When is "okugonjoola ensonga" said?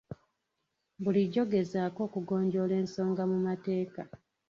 2.07-3.23